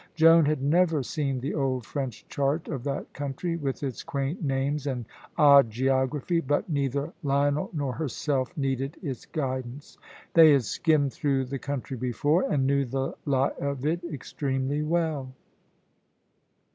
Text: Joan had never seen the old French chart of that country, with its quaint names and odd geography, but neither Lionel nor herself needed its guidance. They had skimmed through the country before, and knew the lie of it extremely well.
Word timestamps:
Joan 0.15 0.45
had 0.45 0.63
never 0.63 1.03
seen 1.03 1.39
the 1.41 1.53
old 1.53 1.85
French 1.85 2.27
chart 2.27 2.67
of 2.67 2.83
that 2.85 3.13
country, 3.13 3.55
with 3.55 3.83
its 3.83 4.01
quaint 4.01 4.43
names 4.43 4.87
and 4.87 5.05
odd 5.37 5.69
geography, 5.69 6.39
but 6.41 6.67
neither 6.67 7.13
Lionel 7.21 7.69
nor 7.71 7.93
herself 7.93 8.57
needed 8.57 8.97
its 9.03 9.27
guidance. 9.27 9.99
They 10.33 10.53
had 10.53 10.63
skimmed 10.63 11.13
through 11.13 11.45
the 11.45 11.59
country 11.59 11.97
before, 11.97 12.51
and 12.51 12.65
knew 12.65 12.83
the 12.83 13.13
lie 13.27 13.53
of 13.59 13.85
it 13.85 14.03
extremely 14.11 14.81
well. 14.81 15.33